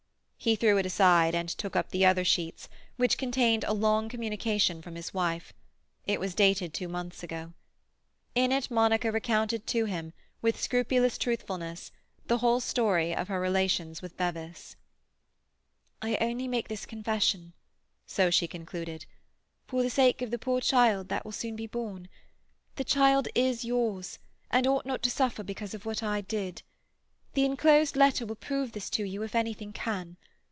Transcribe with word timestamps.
He 0.43 0.55
threw 0.55 0.79
it 0.79 0.87
aside 0.87 1.35
and 1.35 1.47
took 1.47 1.75
up 1.75 1.91
the 1.91 2.03
other 2.03 2.23
sheets, 2.25 2.67
which 2.97 3.19
contained 3.19 3.63
a 3.65 3.73
long 3.75 4.09
communication 4.09 4.81
from 4.81 4.95
his 4.95 5.13
wife; 5.13 5.53
it 6.07 6.19
was 6.19 6.33
dated 6.33 6.73
two 6.73 6.87
months 6.87 7.21
ago. 7.21 7.53
In 8.33 8.51
it 8.51 8.71
Monica 8.71 9.11
recounted 9.11 9.67
to 9.67 9.85
him, 9.85 10.13
with 10.41 10.59
scrupulous 10.59 11.19
truthfulness, 11.19 11.91
the 12.25 12.39
whole 12.39 12.59
story 12.59 13.13
of 13.15 13.27
her 13.27 13.39
relations 13.39 14.01
with 14.01 14.17
Bevis. 14.17 14.75
"I 16.01 16.17
only 16.19 16.47
make 16.47 16.69
this 16.69 16.87
confession"—so 16.87 18.31
she 18.31 18.47
concluded—"for 18.47 19.83
the 19.83 19.91
sake 19.91 20.23
of 20.23 20.31
the 20.31 20.39
poor 20.39 20.59
child 20.59 21.07
that 21.09 21.23
will 21.23 21.31
soon 21.33 21.55
be 21.55 21.67
born. 21.67 22.09
The 22.77 22.83
child 22.83 23.27
is 23.35 23.63
yours, 23.63 24.17
and 24.49 24.65
ought 24.65 24.87
not 24.87 25.03
to 25.03 25.11
suffer 25.11 25.43
because 25.43 25.75
of 25.75 25.85
what 25.85 26.01
I 26.01 26.21
did. 26.21 26.63
The 27.35 27.45
enclosed 27.45 27.95
letter 27.95 28.25
will 28.25 28.35
prove 28.35 28.71
this 28.71 28.89
to 28.89 29.03
you, 29.03 29.21
if 29.21 29.35
anything 29.35 29.71
can. 29.71 30.17